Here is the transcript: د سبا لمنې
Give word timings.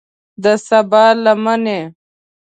د 0.43 0.45
سبا 0.67 1.05
لمنې 1.23 1.79